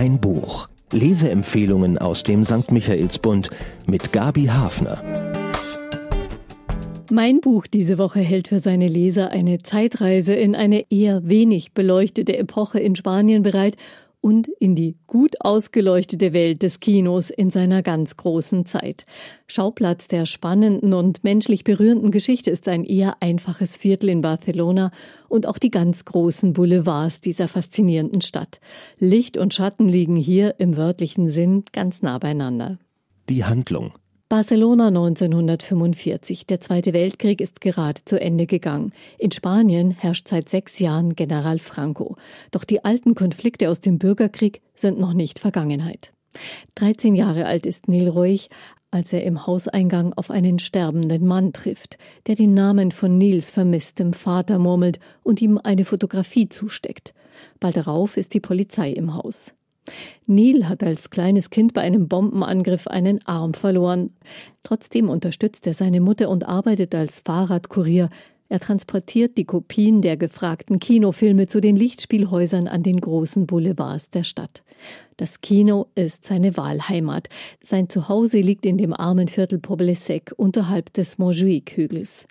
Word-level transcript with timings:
Ein 0.00 0.18
Buch. 0.18 0.66
Leseempfehlungen 0.92 1.98
aus 1.98 2.22
dem 2.22 2.46
St. 2.46 2.72
Michaelsbund 2.72 3.50
mit 3.86 4.14
Gabi 4.14 4.46
Hafner. 4.46 5.04
Mein 7.10 7.42
Buch 7.42 7.66
diese 7.66 7.98
Woche 7.98 8.20
hält 8.20 8.48
für 8.48 8.60
seine 8.60 8.88
Leser 8.88 9.28
eine 9.28 9.58
Zeitreise 9.58 10.32
in 10.32 10.54
eine 10.54 10.90
eher 10.90 11.28
wenig 11.28 11.72
beleuchtete 11.74 12.34
Epoche 12.38 12.80
in 12.80 12.96
Spanien 12.96 13.42
bereit 13.42 13.76
und 14.20 14.48
in 14.58 14.74
die 14.74 14.96
gut 15.06 15.36
ausgeleuchtete 15.40 16.32
Welt 16.32 16.62
des 16.62 16.80
Kinos 16.80 17.30
in 17.30 17.50
seiner 17.50 17.82
ganz 17.82 18.16
großen 18.16 18.66
Zeit. 18.66 19.06
Schauplatz 19.46 20.08
der 20.08 20.26
spannenden 20.26 20.92
und 20.92 21.24
menschlich 21.24 21.64
berührenden 21.64 22.10
Geschichte 22.10 22.50
ist 22.50 22.68
ein 22.68 22.84
eher 22.84 23.22
einfaches 23.22 23.76
Viertel 23.76 24.10
in 24.10 24.20
Barcelona 24.20 24.90
und 25.28 25.46
auch 25.46 25.58
die 25.58 25.70
ganz 25.70 26.04
großen 26.04 26.52
Boulevards 26.52 27.20
dieser 27.20 27.48
faszinierenden 27.48 28.20
Stadt. 28.20 28.60
Licht 28.98 29.36
und 29.36 29.54
Schatten 29.54 29.88
liegen 29.88 30.16
hier 30.16 30.56
im 30.58 30.76
wörtlichen 30.76 31.28
Sinn 31.28 31.64
ganz 31.72 32.02
nah 32.02 32.18
beieinander. 32.18 32.78
Die 33.28 33.44
Handlung. 33.44 33.92
Barcelona 34.30 34.86
1945. 34.86 36.46
Der 36.46 36.60
Zweite 36.60 36.92
Weltkrieg 36.92 37.40
ist 37.40 37.60
gerade 37.60 38.04
zu 38.04 38.20
Ende 38.20 38.46
gegangen. 38.46 38.92
In 39.18 39.32
Spanien 39.32 39.90
herrscht 39.90 40.28
seit 40.28 40.48
sechs 40.48 40.78
Jahren 40.78 41.16
General 41.16 41.58
Franco. 41.58 42.14
Doch 42.52 42.62
die 42.62 42.84
alten 42.84 43.16
Konflikte 43.16 43.68
aus 43.68 43.80
dem 43.80 43.98
Bürgerkrieg 43.98 44.62
sind 44.72 45.00
noch 45.00 45.14
nicht 45.14 45.40
Vergangenheit. 45.40 46.12
13 46.76 47.16
Jahre 47.16 47.46
alt 47.46 47.66
ist 47.66 47.88
Neil 47.88 48.06
Ruhig, 48.06 48.50
als 48.92 49.12
er 49.12 49.24
im 49.24 49.48
Hauseingang 49.48 50.12
auf 50.12 50.30
einen 50.30 50.60
sterbenden 50.60 51.26
Mann 51.26 51.52
trifft, 51.52 51.98
der 52.28 52.36
den 52.36 52.54
Namen 52.54 52.92
von 52.92 53.18
Nils 53.18 53.50
vermisstem 53.50 54.12
Vater 54.12 54.60
murmelt 54.60 55.00
und 55.24 55.42
ihm 55.42 55.58
eine 55.58 55.84
Fotografie 55.84 56.48
zusteckt. 56.48 57.14
Bald 57.58 57.76
darauf 57.76 58.16
ist 58.16 58.32
die 58.32 58.40
Polizei 58.40 58.92
im 58.92 59.12
Haus. 59.12 59.52
Neil 60.26 60.68
hat 60.68 60.82
als 60.82 61.10
kleines 61.10 61.50
Kind 61.50 61.74
bei 61.74 61.80
einem 61.80 62.08
Bombenangriff 62.08 62.86
einen 62.86 63.24
Arm 63.26 63.54
verloren. 63.54 64.10
Trotzdem 64.62 65.08
unterstützt 65.08 65.66
er 65.66 65.74
seine 65.74 66.00
Mutter 66.00 66.28
und 66.28 66.46
arbeitet 66.46 66.94
als 66.94 67.20
Fahrradkurier. 67.20 68.10
Er 68.48 68.58
transportiert 68.58 69.38
die 69.38 69.44
Kopien 69.44 70.02
der 70.02 70.16
gefragten 70.16 70.80
Kinofilme 70.80 71.46
zu 71.46 71.60
den 71.60 71.76
Lichtspielhäusern 71.76 72.66
an 72.66 72.82
den 72.82 73.00
großen 73.00 73.46
Boulevards 73.46 74.10
der 74.10 74.24
Stadt. 74.24 74.62
Das 75.16 75.40
Kino 75.40 75.86
ist 75.94 76.24
seine 76.24 76.56
Wahlheimat. 76.56 77.28
Sein 77.62 77.88
Zuhause 77.88 78.40
liegt 78.40 78.66
in 78.66 78.76
dem 78.76 78.92
armen 78.92 79.28
Viertel 79.28 79.60
Poblesec 79.60 80.32
unterhalb 80.36 80.92
des 80.94 81.18
Montjuic-Hügels. 81.18 82.26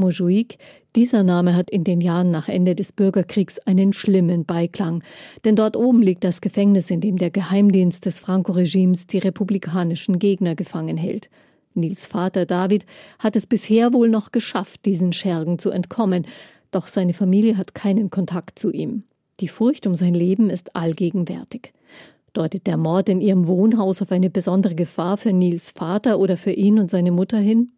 Mojuik, 0.00 0.58
dieser 0.96 1.22
Name 1.22 1.54
hat 1.54 1.70
in 1.70 1.84
den 1.84 2.00
Jahren 2.00 2.32
nach 2.32 2.48
Ende 2.48 2.74
des 2.74 2.90
Bürgerkriegs 2.90 3.60
einen 3.60 3.92
schlimmen 3.92 4.44
Beiklang, 4.44 5.04
denn 5.44 5.54
dort 5.54 5.76
oben 5.76 6.02
liegt 6.02 6.24
das 6.24 6.40
Gefängnis, 6.40 6.90
in 6.90 7.00
dem 7.00 7.16
der 7.16 7.30
Geheimdienst 7.30 8.04
des 8.06 8.18
Franco-Regimes 8.18 9.06
die 9.06 9.18
republikanischen 9.18 10.18
Gegner 10.18 10.56
gefangen 10.56 10.96
hält. 10.96 11.30
Nils 11.74 12.06
Vater 12.06 12.46
David 12.46 12.86
hat 13.20 13.36
es 13.36 13.46
bisher 13.46 13.92
wohl 13.92 14.08
noch 14.08 14.32
geschafft, 14.32 14.84
diesen 14.84 15.12
Schergen 15.12 15.60
zu 15.60 15.70
entkommen, 15.70 16.26
doch 16.72 16.88
seine 16.88 17.14
Familie 17.14 17.56
hat 17.56 17.74
keinen 17.74 18.10
Kontakt 18.10 18.58
zu 18.58 18.72
ihm. 18.72 19.04
Die 19.38 19.48
Furcht 19.48 19.86
um 19.86 19.94
sein 19.94 20.14
Leben 20.14 20.50
ist 20.50 20.74
allgegenwärtig. 20.74 21.72
Deutet 22.32 22.66
der 22.66 22.76
Mord 22.76 23.08
in 23.08 23.20
ihrem 23.20 23.46
Wohnhaus 23.46 24.02
auf 24.02 24.12
eine 24.12 24.30
besondere 24.30 24.74
Gefahr 24.74 25.16
für 25.16 25.32
Nils 25.32 25.70
Vater 25.70 26.18
oder 26.18 26.36
für 26.36 26.52
ihn 26.52 26.78
und 26.78 26.90
seine 26.90 27.10
Mutter 27.10 27.38
hin? 27.38 27.72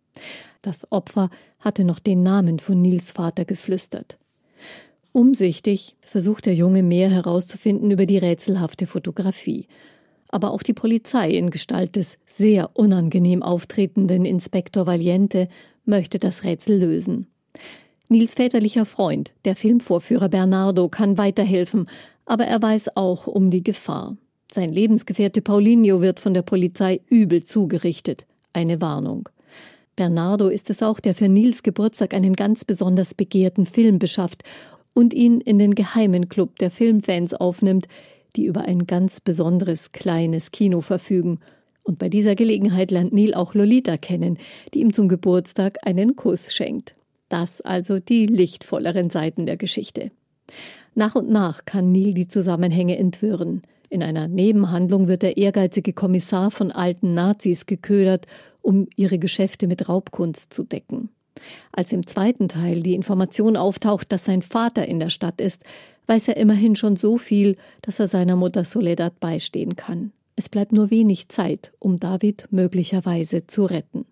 Das 0.60 0.90
Opfer 0.92 1.30
hatte 1.62 1.84
noch 1.84 1.98
den 1.98 2.22
Namen 2.22 2.58
von 2.58 2.82
Nils 2.82 3.12
Vater 3.12 3.46
geflüstert. 3.46 4.18
Umsichtig 5.12 5.96
versucht 6.00 6.46
der 6.46 6.54
Junge 6.54 6.82
mehr 6.82 7.10
herauszufinden 7.10 7.90
über 7.90 8.04
die 8.04 8.18
rätselhafte 8.18 8.86
Fotografie. 8.86 9.66
Aber 10.28 10.50
auch 10.50 10.62
die 10.62 10.72
Polizei 10.72 11.30
in 11.30 11.50
Gestalt 11.50 11.96
des 11.96 12.18
sehr 12.26 12.70
unangenehm 12.74 13.42
auftretenden 13.42 14.24
Inspektor 14.24 14.86
Valiente 14.86 15.48
möchte 15.84 16.18
das 16.18 16.44
Rätsel 16.44 16.78
lösen. 16.78 17.26
Nils 18.08 18.34
väterlicher 18.34 18.84
Freund, 18.84 19.34
der 19.44 19.56
Filmvorführer 19.56 20.28
Bernardo, 20.28 20.88
kann 20.88 21.18
weiterhelfen, 21.18 21.86
aber 22.24 22.44
er 22.44 22.60
weiß 22.60 22.96
auch 22.96 23.26
um 23.26 23.50
die 23.50 23.62
Gefahr. 23.62 24.16
Sein 24.50 24.72
Lebensgefährte 24.72 25.40
Paulinho 25.40 26.00
wird 26.00 26.20
von 26.20 26.34
der 26.34 26.42
Polizei 26.42 27.00
übel 27.08 27.42
zugerichtet. 27.42 28.26
Eine 28.52 28.80
Warnung. 28.80 29.28
Bernardo 29.96 30.48
ist 30.48 30.70
es 30.70 30.82
auch, 30.82 31.00
der 31.00 31.14
für 31.14 31.28
Nils 31.28 31.62
Geburtstag 31.62 32.14
einen 32.14 32.34
ganz 32.34 32.64
besonders 32.64 33.14
begehrten 33.14 33.66
Film 33.66 33.98
beschafft 33.98 34.42
und 34.94 35.12
ihn 35.12 35.40
in 35.40 35.58
den 35.58 35.74
geheimen 35.74 36.28
Club 36.28 36.58
der 36.58 36.70
Filmfans 36.70 37.34
aufnimmt, 37.34 37.88
die 38.36 38.46
über 38.46 38.62
ein 38.62 38.86
ganz 38.86 39.20
besonderes 39.20 39.92
kleines 39.92 40.50
Kino 40.50 40.80
verfügen. 40.80 41.40
Und 41.82 41.98
bei 41.98 42.08
dieser 42.08 42.34
Gelegenheit 42.34 42.90
lernt 42.90 43.12
Neil 43.12 43.34
auch 43.34 43.54
Lolita 43.54 43.96
kennen, 43.98 44.38
die 44.72 44.80
ihm 44.80 44.92
zum 44.92 45.08
Geburtstag 45.08 45.78
einen 45.82 46.16
Kuss 46.16 46.54
schenkt. 46.54 46.94
Das 47.28 47.60
also 47.60 47.98
die 47.98 48.26
lichtvolleren 48.26 49.10
Seiten 49.10 49.46
der 49.46 49.56
Geschichte. 49.56 50.10
Nach 50.94 51.14
und 51.14 51.30
nach 51.30 51.64
kann 51.64 51.92
Neil 51.92 52.14
die 52.14 52.28
Zusammenhänge 52.28 52.96
entwirren. 52.98 53.62
In 53.88 54.02
einer 54.02 54.28
Nebenhandlung 54.28 55.08
wird 55.08 55.22
der 55.22 55.36
ehrgeizige 55.36 55.92
Kommissar 55.92 56.50
von 56.50 56.70
alten 56.70 57.14
Nazis 57.14 57.66
geködert 57.66 58.26
um 58.62 58.88
ihre 58.96 59.18
Geschäfte 59.18 59.66
mit 59.66 59.88
Raubkunst 59.88 60.52
zu 60.52 60.64
decken. 60.64 61.10
Als 61.72 61.92
im 61.92 62.06
zweiten 62.06 62.48
Teil 62.48 62.82
die 62.82 62.94
Information 62.94 63.56
auftaucht, 63.56 64.12
dass 64.12 64.24
sein 64.24 64.42
Vater 64.42 64.86
in 64.86 65.00
der 65.00 65.10
Stadt 65.10 65.40
ist, 65.40 65.62
weiß 66.06 66.28
er 66.28 66.36
immerhin 66.36 66.76
schon 66.76 66.96
so 66.96 67.18
viel, 67.18 67.56
dass 67.80 67.98
er 67.98 68.08
seiner 68.08 68.36
Mutter 68.36 68.64
Soledad 68.64 69.18
beistehen 69.20 69.76
kann. 69.76 70.12
Es 70.36 70.48
bleibt 70.48 70.72
nur 70.72 70.90
wenig 70.90 71.28
Zeit, 71.28 71.72
um 71.78 71.98
David 71.98 72.48
möglicherweise 72.50 73.46
zu 73.46 73.64
retten. 73.64 74.06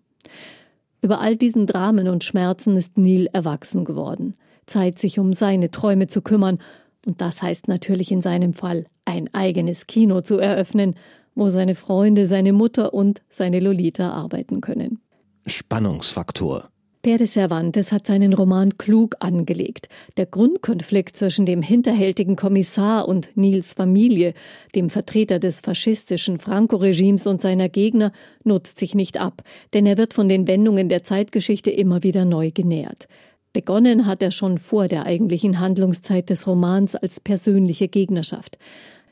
Über 1.01 1.19
all 1.19 1.35
diesen 1.35 1.65
Dramen 1.65 2.07
und 2.07 2.23
Schmerzen 2.23 2.77
ist 2.77 2.97
Neil 2.97 3.27
erwachsen 3.33 3.85
geworden. 3.85 4.35
Zeit, 4.67 4.99
sich 4.99 5.19
um 5.19 5.33
seine 5.33 5.71
Träume 5.71 6.07
zu 6.07 6.21
kümmern, 6.21 6.59
und 7.07 7.19
das 7.19 7.41
heißt 7.41 7.67
natürlich 7.67 8.11
in 8.11 8.21
seinem 8.21 8.53
Fall, 8.53 8.85
ein 9.05 9.33
eigenes 9.33 9.87
Kino 9.87 10.21
zu 10.21 10.37
eröffnen 10.37 10.95
wo 11.35 11.49
seine 11.49 11.75
Freunde, 11.75 12.25
seine 12.25 12.53
Mutter 12.53 12.93
und 12.93 13.21
seine 13.29 13.59
Lolita 13.59 14.11
arbeiten 14.11 14.61
können. 14.61 14.99
Spannungsfaktor. 15.45 16.69
Pere 17.01 17.25
Cervantes 17.25 17.91
hat 17.91 18.05
seinen 18.05 18.31
Roman 18.31 18.77
klug 18.77 19.15
angelegt. 19.19 19.89
Der 20.17 20.27
Grundkonflikt 20.27 21.17
zwischen 21.17 21.47
dem 21.47 21.63
hinterhältigen 21.63 22.35
Kommissar 22.35 23.07
und 23.07 23.35
Nils 23.35 23.73
Familie, 23.73 24.35
dem 24.75 24.91
Vertreter 24.91 25.39
des 25.39 25.61
faschistischen 25.61 26.37
Franco-Regimes 26.37 27.25
und 27.25 27.41
seiner 27.41 27.69
Gegner, 27.69 28.11
nutzt 28.43 28.77
sich 28.77 28.93
nicht 28.93 29.19
ab, 29.19 29.41
denn 29.73 29.87
er 29.87 29.97
wird 29.97 30.13
von 30.13 30.29
den 30.29 30.47
Wendungen 30.47 30.89
der 30.89 31.03
Zeitgeschichte 31.03 31.71
immer 31.71 32.03
wieder 32.03 32.23
neu 32.23 32.51
genährt. 32.51 33.07
Begonnen 33.51 34.05
hat 34.05 34.21
er 34.21 34.31
schon 34.31 34.59
vor 34.59 34.87
der 34.87 35.07
eigentlichen 35.07 35.59
Handlungszeit 35.59 36.29
des 36.29 36.45
Romans 36.45 36.95
als 36.95 37.19
persönliche 37.19 37.87
Gegnerschaft. 37.87 38.59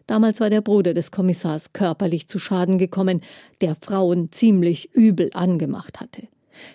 Damals 0.10 0.40
war 0.40 0.50
der 0.50 0.62
Bruder 0.62 0.96
des 0.96 1.12
Kommissars 1.12 1.72
körperlich 1.72 2.28
zu 2.28 2.40
Schaden 2.40 2.80
gekommen, 2.80 3.22
der 3.62 3.76
Frauen 3.76 4.32
ziemlich 4.32 4.92
übel 4.96 5.30
angemacht 5.34 6.00
hatte. 6.00 6.24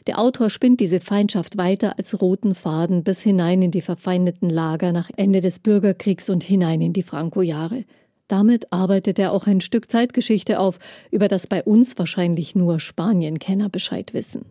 Der 0.07 0.21
Autor 0.21 0.51
spinnt 0.51 0.79
diese 0.79 1.01
Feindschaft 1.01 1.57
weiter 1.57 1.99
als 1.99 2.21
roten 2.21 2.55
Faden 2.55 3.03
bis 3.03 3.23
hinein 3.23 3.61
in 3.61 3.73
die 3.73 3.81
verfeindeten 3.81 4.51
Lager 4.51 4.93
nach 4.93 5.11
Ende 5.17 5.41
des 5.41 5.59
Bürgerkriegs 5.59 6.31
und 6.31 6.45
hinein 6.45 6.81
in 6.81 6.93
die 6.93 7.03
Franco-Jahre. 7.03 7.83
Damit 8.29 8.73
arbeitet 8.73 9.19
er 9.19 9.33
auch 9.33 9.49
ein 9.49 9.61
Stück 9.61 9.91
Zeitgeschichte 9.91 10.61
auf, 10.61 10.79
über 11.11 11.27
das 11.27 11.49
bei 11.49 11.65
uns 11.65 11.99
wahrscheinlich 11.99 12.55
nur 12.55 12.79
Spanienkenner 12.79 13.69
Bescheid 13.69 14.15
wissen. 14.15 14.45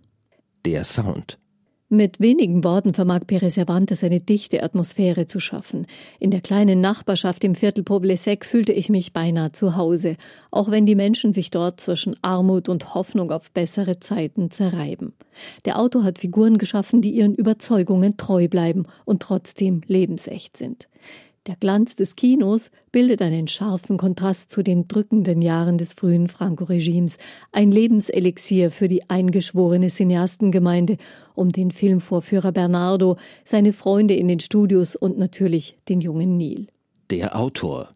Der 0.66 0.84
Sound. 0.84 1.40
Mit 1.94 2.20
wenigen 2.20 2.64
Worten 2.64 2.96
vermag 2.96 3.20
Pérez 3.28 3.52
Cervantes 3.52 4.04
eine 4.04 4.20
dichte 4.20 4.64
Atmosphäre 4.64 5.28
zu 5.28 5.40
schaffen. 5.40 5.86
In 6.20 6.32
der 6.32 6.42
kleinen 6.42 6.82
Nachbarschaft 6.82 7.44
im 7.44 7.54
Viertel 7.54 7.84
Poblesec 7.84 8.46
fühlte 8.46 8.74
ich 8.74 8.90
mich 8.90 9.14
beinahe 9.14 9.52
zu 9.52 9.76
Hause, 9.76 10.16
auch 10.50 10.72
wenn 10.72 10.88
die 10.88 10.96
Menschen 10.96 11.34
sich 11.34 11.52
dort 11.52 11.80
zwischen 11.80 12.16
Armut 12.24 12.68
und 12.68 12.96
Hoffnung 12.96 13.32
auf 13.32 13.52
bessere 13.52 14.00
Zeiten 14.00 14.50
zerreiben. 14.50 15.14
Der 15.66 15.78
Autor 15.78 16.04
hat 16.04 16.18
Figuren 16.18 16.58
geschaffen, 16.58 17.04
die 17.04 17.12
ihren 17.12 17.36
Überzeugungen 17.36 18.18
treu 18.18 18.48
bleiben 18.48 18.88
und 19.06 19.22
trotzdem 19.22 19.82
lebensecht 19.86 20.58
sind. 20.58 20.88
Der 21.46 21.58
Glanz 21.58 21.98
des 21.98 22.16
Kinos 22.16 22.72
bildet 22.94 23.22
einen 23.22 23.48
scharfen 23.50 23.98
Kontrast 23.98 24.50
zu 24.50 24.64
den 24.64 24.88
drückenden 24.88 25.42
Jahren 25.42 25.78
des 25.78 25.92
frühen 25.92 26.30
Franco-Regimes, 26.30 27.18
ein 27.52 27.70
Lebenselixier 27.70 28.72
für 28.72 28.88
die 28.88 29.10
eingeschworene 29.10 29.90
Cineastengemeinde, 29.90 30.96
um 31.36 31.52
den 31.52 31.72
Filmvorführer 31.72 32.54
Bernardo, 32.54 33.18
seine 33.44 33.74
Freunde 33.74 34.14
in 34.14 34.30
den 34.30 34.40
Studios 34.40 34.96
und 34.96 35.18
natürlich 35.18 35.78
den 35.90 36.00
jungen 36.00 36.38
Neil. 36.38 36.68
Der 37.10 37.38
Autor 37.38 37.90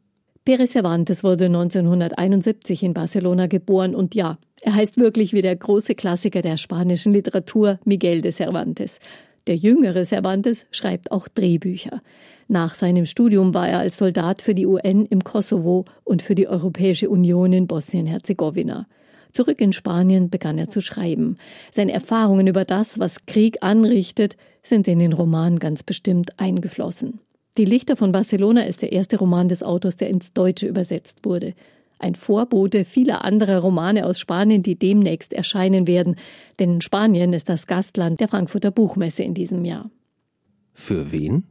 Pérez 0.45 0.73
Cervantes 0.73 1.23
wurde 1.23 1.45
1971 1.45 2.83
in 2.83 2.93
Barcelona 2.93 3.47
geboren 3.47 3.95
und 3.95 4.13
ja, 4.13 4.39
er 4.61 4.75
heißt 4.75 4.97
wirklich 4.97 5.31
wie 5.31 5.41
der 5.41 5.55
große 5.55 5.95
Klassiker 5.95 6.41
der 6.41 6.57
spanischen 6.57 7.13
Literatur 7.13 7.79
Miguel 7.85 8.21
de 8.21 8.33
Cervantes. 8.33 9.00
Der 9.47 9.55
jüngere 9.55 10.03
Cervantes 10.03 10.65
schreibt 10.71 11.13
auch 11.13 11.29
Drehbücher. 11.29 12.01
Nach 12.47 12.75
seinem 12.75 13.05
Studium 13.05 13.53
war 13.53 13.67
er 13.67 13.79
als 13.79 13.97
Soldat 13.97 14.41
für 14.41 14.55
die 14.55 14.65
UN 14.65 15.05
im 15.05 15.23
Kosovo 15.23 15.85
und 16.05 16.21
für 16.21 16.33
die 16.33 16.47
Europäische 16.47 17.09
Union 17.09 17.51
in 17.51 17.67
Bosnien-Herzegowina. 17.67 18.88
Zurück 19.33 19.59
in 19.59 19.73
Spanien 19.73 20.29
begann 20.29 20.57
er 20.57 20.69
zu 20.69 20.81
schreiben. 20.81 21.38
Seine 21.71 21.91
Erfahrungen 21.91 22.47
über 22.47 22.63
das, 22.63 22.99
was 22.99 23.25
Krieg 23.25 23.57
anrichtet, 23.61 24.38
sind 24.63 24.88
in 24.88 24.99
den 24.99 25.13
Roman 25.13 25.59
ganz 25.59 25.83
bestimmt 25.83 26.39
eingeflossen. 26.39 27.19
Die 27.57 27.65
Lichter 27.65 27.97
von 27.97 28.11
Barcelona 28.11 28.63
ist 28.63 28.81
der 28.81 28.93
erste 28.93 29.17
Roman 29.17 29.50
des 29.50 29.61
Autors, 29.61 29.97
der 29.97 30.09
ins 30.09 30.31
Deutsche 30.33 30.67
übersetzt 30.67 31.25
wurde. 31.25 31.53
Ein 32.00 32.15
Vorbote 32.15 32.85
vieler 32.85 33.25
anderer 33.25 33.59
Romane 33.59 34.05
aus 34.05 34.19
Spanien, 34.19 34.63
die 34.63 34.77
demnächst 34.77 35.33
erscheinen 35.33 35.88
werden, 35.88 36.15
denn 36.59 36.81
Spanien 36.81 37.33
ist 37.33 37.50
das 37.50 37.67
Gastland 37.67 38.19
der 38.19 38.27
Frankfurter 38.27 38.71
Buchmesse 38.71 39.23
in 39.23 39.33
diesem 39.33 39.65
Jahr. 39.65 39.89
Für 40.73 41.11
wen? 41.11 41.43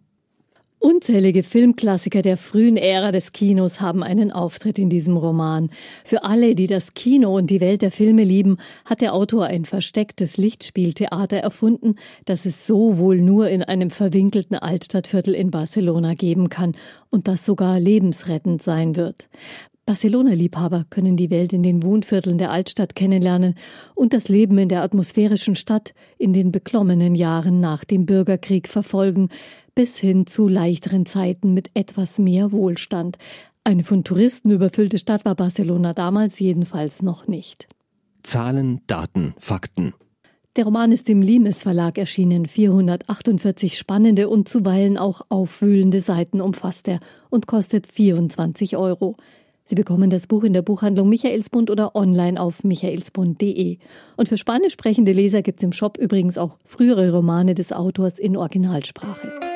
Unzählige 0.78 1.42
Filmklassiker 1.42 2.20
der 2.20 2.36
frühen 2.36 2.76
Ära 2.76 3.10
des 3.10 3.32
Kinos 3.32 3.80
haben 3.80 4.02
einen 4.02 4.30
Auftritt 4.30 4.78
in 4.78 4.90
diesem 4.90 5.16
Roman. 5.16 5.70
Für 6.04 6.22
alle, 6.22 6.54
die 6.54 6.66
das 6.66 6.92
Kino 6.92 7.34
und 7.34 7.50
die 7.50 7.60
Welt 7.60 7.80
der 7.80 7.90
Filme 7.90 8.22
lieben, 8.22 8.58
hat 8.84 9.00
der 9.00 9.14
Autor 9.14 9.46
ein 9.46 9.64
verstecktes 9.64 10.36
Lichtspieltheater 10.36 11.38
erfunden, 11.38 11.96
das 12.26 12.44
es 12.44 12.66
so 12.66 12.98
wohl 12.98 13.22
nur 13.22 13.48
in 13.48 13.62
einem 13.62 13.90
verwinkelten 13.90 14.56
Altstadtviertel 14.56 15.34
in 15.34 15.50
Barcelona 15.50 16.12
geben 16.12 16.50
kann 16.50 16.76
und 17.10 17.26
das 17.26 17.46
sogar 17.46 17.80
lebensrettend 17.80 18.62
sein 18.62 18.96
wird. 18.96 19.28
Barcelona-Liebhaber 19.86 20.84
können 20.90 21.16
die 21.16 21.30
Welt 21.30 21.52
in 21.52 21.62
den 21.62 21.84
Wohnvierteln 21.84 22.38
der 22.38 22.50
Altstadt 22.50 22.96
kennenlernen 22.96 23.54
und 23.94 24.12
das 24.12 24.28
Leben 24.28 24.58
in 24.58 24.68
der 24.68 24.82
atmosphärischen 24.82 25.54
Stadt 25.54 25.94
in 26.18 26.32
den 26.32 26.50
beklommenen 26.50 27.14
Jahren 27.14 27.60
nach 27.60 27.84
dem 27.84 28.04
Bürgerkrieg 28.04 28.66
verfolgen, 28.66 29.28
bis 29.76 29.98
hin 29.98 30.26
zu 30.26 30.48
leichteren 30.48 31.06
Zeiten 31.06 31.54
mit 31.54 31.70
etwas 31.74 32.18
mehr 32.18 32.50
Wohlstand. 32.50 33.18
Eine 33.62 33.84
von 33.84 34.02
Touristen 34.02 34.50
überfüllte 34.50 34.98
Stadt 34.98 35.24
war 35.24 35.36
Barcelona 35.36 35.92
damals 35.92 36.40
jedenfalls 36.40 37.02
noch 37.02 37.28
nicht. 37.28 37.68
Zahlen, 38.24 38.80
Daten, 38.88 39.34
Fakten. 39.38 39.92
Der 40.56 40.64
Roman 40.64 40.90
ist 40.90 41.10
im 41.10 41.20
Limes 41.20 41.62
Verlag 41.62 41.98
erschienen. 41.98 42.46
448 42.46 43.76
spannende 43.76 44.30
und 44.30 44.48
zuweilen 44.48 44.96
auch 44.96 45.20
aufwühlende 45.28 46.00
Seiten 46.00 46.40
umfasst 46.40 46.88
er 46.88 46.98
und 47.28 47.46
kostet 47.46 47.86
24 47.86 48.78
Euro. 48.78 49.16
Sie 49.64 49.74
bekommen 49.74 50.08
das 50.08 50.26
Buch 50.26 50.44
in 50.44 50.54
der 50.54 50.62
Buchhandlung 50.62 51.08
Michaelsbund 51.10 51.70
oder 51.70 51.94
online 51.94 52.40
auf 52.40 52.64
michaelsbund.de. 52.64 53.78
Und 54.16 54.28
für 54.28 54.38
spanisch 54.38 54.72
sprechende 54.72 55.12
Leser 55.12 55.42
gibt 55.42 55.58
es 55.58 55.64
im 55.64 55.72
Shop 55.72 55.98
übrigens 55.98 56.38
auch 56.38 56.56
frühere 56.64 57.12
Romane 57.12 57.54
des 57.54 57.72
Autors 57.72 58.18
in 58.18 58.36
Originalsprache. 58.36 59.55